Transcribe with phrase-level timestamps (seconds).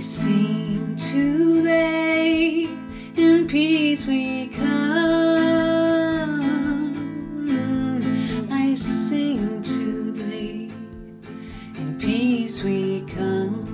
[0.00, 2.68] sing to thee,
[3.16, 4.76] in peace we come.
[8.50, 10.70] I sing to thee,
[11.78, 13.64] in peace we come.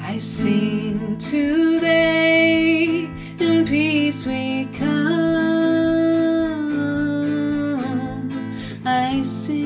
[0.00, 3.10] I sing to thee,
[3.40, 5.16] in peace we come.
[8.84, 9.65] I sing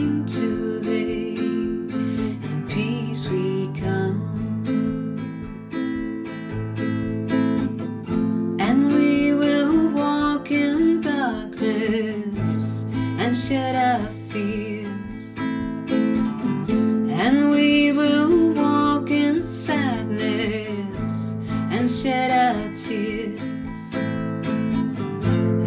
[13.21, 15.35] and shed our fears.
[17.23, 21.37] And we will walk in sadness
[21.71, 23.41] and shed our tears.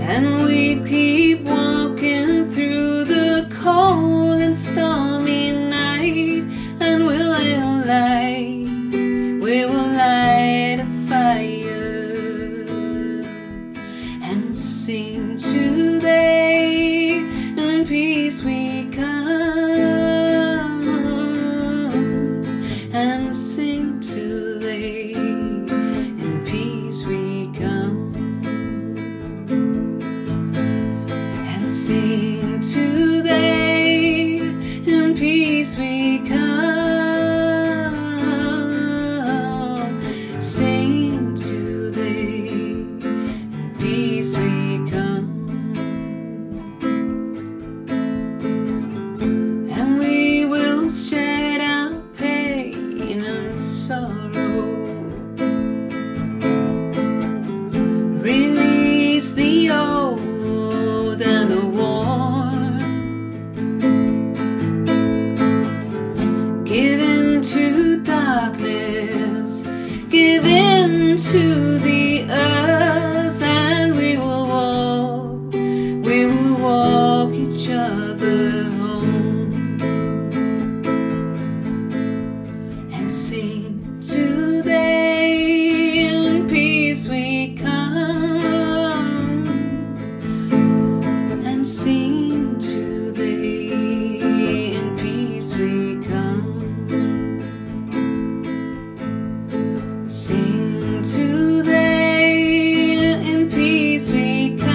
[0.02, 2.43] And we keep walking
[35.24, 36.35] peace we come.
[40.38, 42.85] Sing to thee
[43.80, 45.30] peace we come.
[49.71, 54.76] And we will shed our pain and sorrow.
[58.30, 61.62] Release the old and the
[68.34, 69.62] darkness
[70.10, 75.54] give in to the earth and we will walk
[76.08, 79.78] we will walk each other home.
[82.98, 89.44] And sing to thee in peace we come.
[91.50, 92.12] And sing
[100.13, 104.69] sing to thee in peace we come.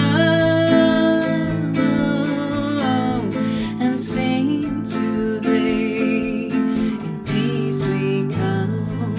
[3.80, 9.14] And sing to thee in peace we come.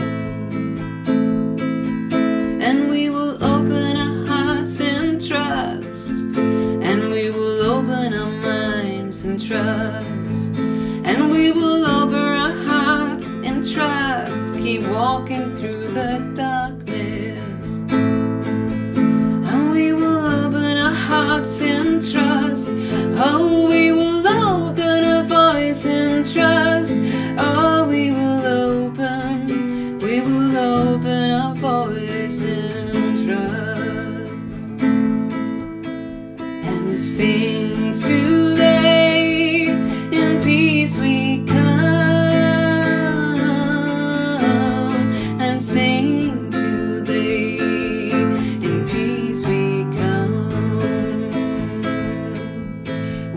[2.62, 6.20] And we will open our hearts in trust.
[6.36, 10.60] And we will open our minds in trust.
[10.60, 14.54] And we will open our hearts in trust.
[14.56, 17.86] Keep walking through the darkness.
[19.52, 22.70] And we will open our hearts in trust.
[23.18, 26.96] Oh we will open our voice in trust.
[27.38, 34.74] Oh we will open we will open our voice in trust.
[36.70, 38.49] And sing to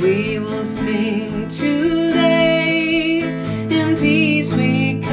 [0.03, 3.21] we will sing today.
[3.71, 5.13] in peace we come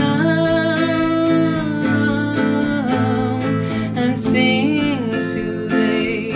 [3.95, 6.31] and sing today.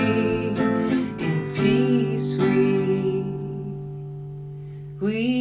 [1.19, 3.25] in peace we
[5.01, 5.32] we